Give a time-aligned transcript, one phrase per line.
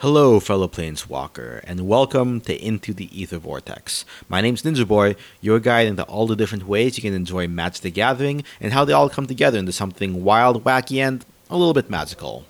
[0.00, 4.04] Hello, fellow Planeswalker, and welcome to Into the Ether Vortex.
[4.28, 7.80] My name's Ninja Boy, your guide into all the different ways you can enjoy Magic
[7.80, 11.72] the Gathering and how they all come together into something wild, wacky, and a little
[11.72, 12.44] bit magical.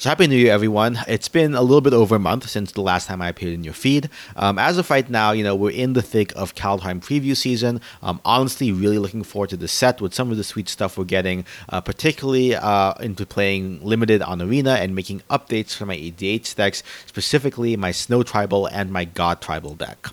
[0.00, 1.00] So happy New Year, everyone!
[1.08, 3.64] It's been a little bit over a month since the last time I appeared in
[3.64, 4.08] your feed.
[4.36, 7.80] Um, as of right now, you know we're in the thick of Kaldheim preview season.
[8.00, 11.44] Honestly, really looking forward to the set with some of the sweet stuff we're getting,
[11.70, 16.84] uh, particularly uh, into playing limited on Arena and making updates for my EDH decks,
[17.06, 20.10] specifically my Snow Tribal and my God Tribal deck.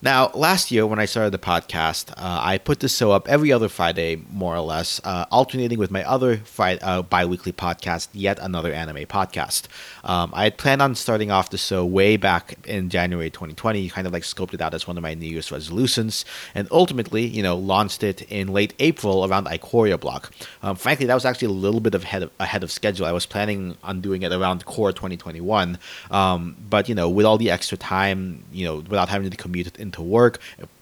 [0.00, 3.50] Now, last year when I started the podcast, uh, I put this show up every
[3.50, 8.06] other Friday, more or less, uh, alternating with my other Friday, uh, bi weekly podcast,
[8.12, 9.64] Yet Another Anime Podcast.
[10.04, 14.06] Um, I had planned on starting off the show way back in January 2020, kind
[14.06, 16.24] of like scoped it out as one of my New Year's resolutions,
[16.54, 20.32] and ultimately, you know, launched it in late April around Ikoria block.
[20.62, 23.04] Um, frankly, that was actually a little bit of ahead, of ahead of schedule.
[23.04, 25.76] I was planning on doing it around core 2021,
[26.12, 29.66] um, but, you know, with all the extra time, you know, without having to commute
[29.88, 30.34] into work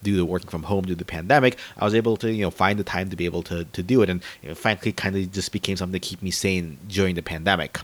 [0.03, 2.51] due to working from home due to the pandemic, I was able to you know
[2.63, 5.15] find the time to be able to to do it, and you know, frankly, kind
[5.15, 7.79] of just became something to keep me sane during the pandemic.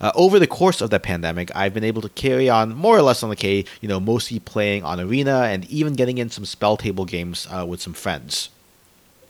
[0.00, 3.02] Uh, over the course of the pandemic, I've been able to carry on more or
[3.02, 6.46] less on the K, you know, mostly playing on Arena and even getting in some
[6.46, 8.48] spell table games uh, with some friends.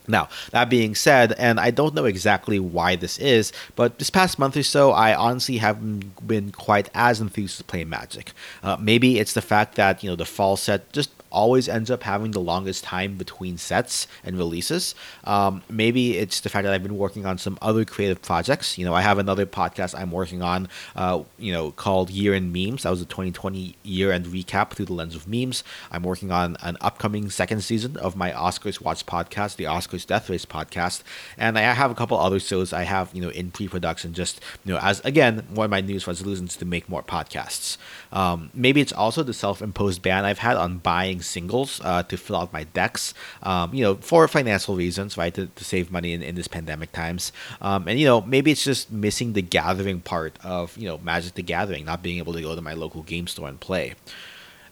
[0.07, 4.39] Now, that being said, and I don't know exactly why this is, but this past
[4.39, 8.33] month or so, I honestly haven't been quite as enthused to play Magic.
[8.63, 12.03] Uh, maybe it's the fact that, you know, the fall set just always ends up
[12.03, 14.95] having the longest time between sets and releases.
[15.25, 18.79] Um, maybe it's the fact that I've been working on some other creative projects.
[18.79, 22.53] You know, I have another podcast I'm working on, uh, you know, called Year in
[22.53, 22.83] Memes.
[22.83, 25.65] That was a 2020 year end recap through the lens of memes.
[25.91, 30.29] I'm working on an upcoming second season of my Oscars Watch podcast, the Oscars Death
[30.29, 31.03] Race podcast,
[31.39, 34.15] and I have a couple other shows I have, you know, in pre-production.
[34.15, 37.77] Just you know, as again, one of my New Year's resolutions to make more podcasts.
[38.13, 42.37] Um, maybe it's also the self-imposed ban I've had on buying singles uh, to fill
[42.37, 46.23] out my decks, um, you know, for financial reasons, right, to, to save money in,
[46.23, 47.33] in this pandemic times.
[47.61, 51.35] Um, and, you know, maybe it's just missing the gathering part of, you know, Magic
[51.35, 53.95] the Gathering, not being able to go to my local game store and play.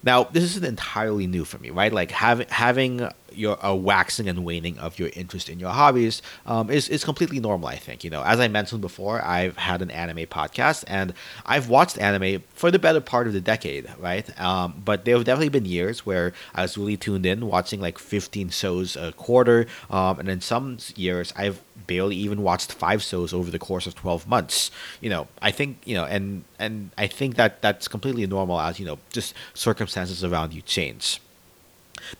[0.03, 1.92] Now, this isn't entirely new for me, right?
[1.92, 6.70] Like having having your a waxing and waning of your interest in your hobbies um,
[6.70, 7.69] is is completely normal.
[7.69, 11.14] I think you know, as I mentioned before, I've had an anime podcast and
[11.47, 14.28] I've watched anime for the better part of the decade, right?
[14.41, 17.98] Um, but there have definitely been years where I was really tuned in, watching like
[17.98, 23.32] 15 shows a quarter, um, and in some years I've barely even watched five shows
[23.32, 24.71] over the course of 12 months.
[25.00, 28.78] You know, I think you know, and and I think that that's completely normal as
[28.78, 31.21] you know, just circumstances around you change.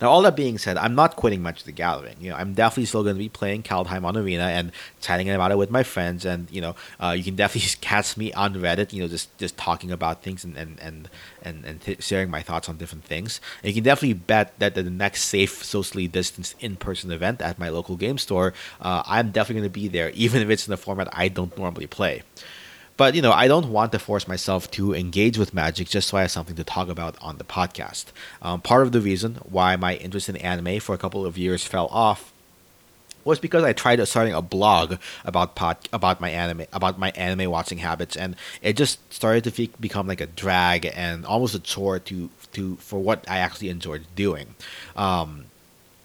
[0.01, 2.15] Now, all that being said, I'm not quitting Magic the Gathering.
[2.19, 5.51] You know, I'm definitely still going to be playing Kaldheim on Arena and chatting about
[5.51, 6.25] it with my friends.
[6.25, 8.93] And you know, uh, you can definitely catch me on Reddit.
[8.93, 11.09] You know, just just talking about things and and and
[11.41, 13.39] and, and sharing my thoughts on different things.
[13.63, 17.69] And you can definitely bet that the next safe, socially distanced in-person event at my
[17.69, 20.77] local game store, uh, I'm definitely going to be there, even if it's in a
[20.77, 22.23] format I don't normally play.
[22.99, 26.17] But you know, I don't want to force myself to engage with magic just so
[26.17, 28.07] I have something to talk about on the podcast.
[28.41, 31.63] Um, part of the reason why my interest in anime for a couple of years
[31.63, 32.33] fell off
[33.23, 37.49] was because I tried starting a blog about pod, about my anime about my anime
[37.49, 41.59] watching habits, and it just started to fe- become like a drag and almost a
[41.61, 44.55] chore to to for what I actually enjoyed doing.
[44.97, 45.45] Um,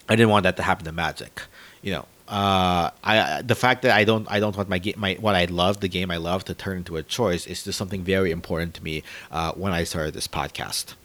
[0.07, 1.41] I didn't want that to happen to Magic,
[1.81, 5.13] you know uh, I the fact that I don't I don't want my game my
[5.19, 8.03] what I love the game I love to turn into a choice is just something
[8.03, 10.95] very important to me uh, when I started this podcast.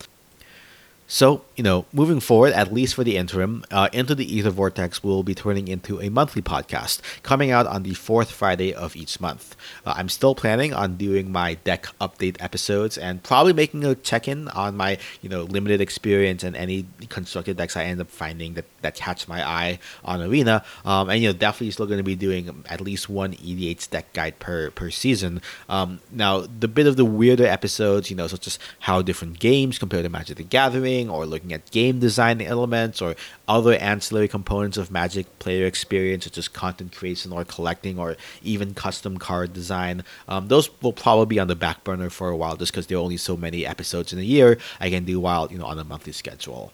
[1.13, 5.03] So, you know, moving forward, at least for the interim, uh, Into the Ether Vortex
[5.03, 9.21] will be turning into a monthly podcast, coming out on the fourth Friday of each
[9.21, 9.57] month.
[9.85, 14.47] Uh, I'm still planning on doing my deck update episodes and probably making a check-in
[14.51, 18.67] on my, you know, limited experience and any constructed decks I end up finding that,
[18.83, 20.65] that catch my eye on Arena.
[20.85, 24.13] Um, and, you know, definitely still going to be doing at least one EDH deck
[24.13, 25.43] guide per, per season.
[25.69, 29.77] Um, now, the bit of the weirder episodes, you know, such as how different games
[29.77, 33.15] compare to Magic the Gathering, or looking at game design elements or
[33.49, 38.75] other ancillary components of Magic player experience, such as content creation or collecting or even
[38.75, 40.05] custom card design.
[40.29, 42.99] Um, those will probably be on the back burner for a while just because there
[42.99, 45.79] are only so many episodes in a year I can do while you know on
[45.79, 46.73] a monthly schedule.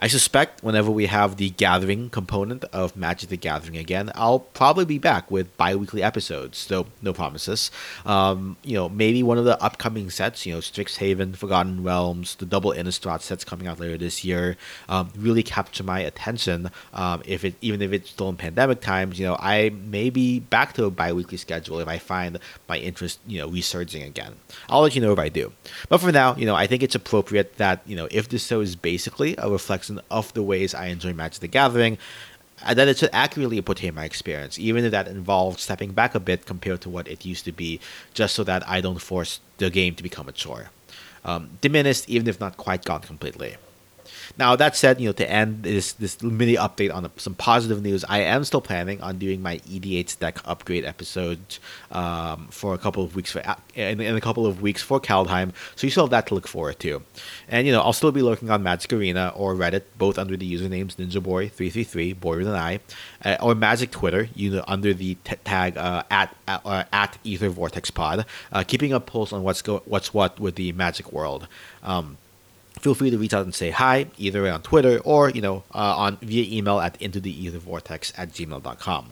[0.00, 4.84] I suspect whenever we have the gathering component of Magic the Gathering again, I'll probably
[4.84, 7.72] be back with bi-weekly episodes, though no promises.
[8.06, 12.46] Um, you know, maybe one of the upcoming sets, you know, Strixhaven, Forgotten Realms, the
[12.46, 14.56] double Innistrad sets coming out later this year,
[14.88, 16.70] um, really capture my attention.
[16.94, 20.38] Um, if it even if it's still in pandemic times, you know, I may be
[20.38, 24.36] back to a bi-weekly schedule if I find my interest, you know, resurging again.
[24.68, 25.52] I'll let you know if I do.
[25.88, 28.60] But for now, you know, I think it's appropriate that you know if this show
[28.60, 31.98] is basically a reflection of the ways I enjoy Magic the Gathering,
[32.64, 36.20] and that it should accurately portray my experience, even if that involves stepping back a
[36.20, 37.80] bit compared to what it used to be,
[38.14, 40.70] just so that I don't force the game to become a chore.
[41.24, 43.56] Um, diminished, even if not quite gone completely.
[44.38, 48.04] Now that said, you know, to end this this mini update on some positive news,
[48.08, 51.38] I am still planning on doing my EDH deck upgrade episode
[51.90, 53.42] um, for a couple of weeks for
[53.74, 55.52] in, in, a couple of weeks for Kaldheim.
[55.76, 57.02] So you still have that to look forward to,
[57.48, 60.52] and you know I'll still be looking on Magic Arena or Reddit, both under the
[60.52, 62.80] usernames NinjaBoy333, Boyer than I,
[63.24, 67.48] uh, or Magic Twitter, you know, under the t- tag uh, at uh, at Ether
[67.48, 71.48] Vortex Pod, uh, keeping a pulse on what's go what's what with the Magic world.
[71.82, 72.18] Um,
[72.78, 75.96] feel free to reach out and say hi either on Twitter or you know uh,
[75.96, 79.10] on via email at into the ether vortex at gmail.com.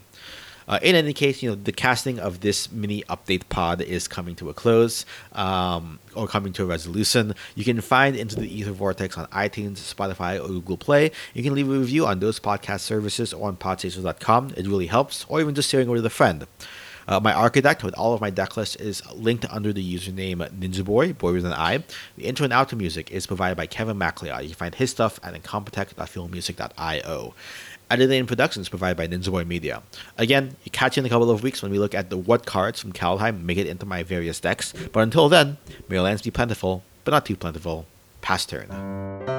[0.69, 4.35] Uh, in any case, you know the casting of this mini update pod is coming
[4.35, 7.35] to a close um, or coming to a resolution.
[7.55, 11.13] You can find Into the Ether Vortex on iTunes, Spotify, or Google Play.
[11.35, 14.55] You can leave a review on those podcast services or on podstation.com.
[14.57, 16.47] It really helps, or even just sharing it with a friend.
[17.09, 21.19] Uh, my Archidekt with all of my deck lists is linked under the username NinjaBoy,
[21.19, 21.85] Boy with an I.
[22.17, 24.43] The intro and outro music is provided by Kevin MacLeod.
[24.43, 27.35] You can find his stuff at incompetech.filmmusic.io.
[27.89, 29.81] Editing and production is provided by Ninja Media.
[30.19, 32.45] Again, you catch you in a couple of weeks when we look at the what
[32.45, 34.75] cards from Kaldheim make it into my various decks.
[34.93, 37.87] But until then, may your lands be plentiful, but not too plentiful.
[38.23, 39.36] Pass turn.